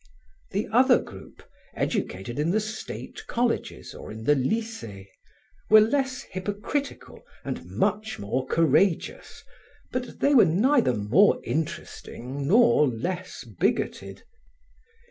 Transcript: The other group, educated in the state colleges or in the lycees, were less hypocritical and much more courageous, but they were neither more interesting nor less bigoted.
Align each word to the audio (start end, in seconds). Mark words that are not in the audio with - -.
The 0.49 0.67
other 0.71 0.97
group, 0.97 1.43
educated 1.75 2.39
in 2.39 2.49
the 2.49 2.59
state 2.59 3.21
colleges 3.27 3.93
or 3.93 4.11
in 4.11 4.23
the 4.23 4.33
lycees, 4.33 5.05
were 5.69 5.79
less 5.79 6.23
hypocritical 6.23 7.21
and 7.45 7.63
much 7.65 8.17
more 8.17 8.47
courageous, 8.47 9.43
but 9.91 10.19
they 10.19 10.33
were 10.33 10.45
neither 10.45 10.95
more 10.95 11.39
interesting 11.43 12.47
nor 12.47 12.87
less 12.87 13.43
bigoted. 13.43 14.23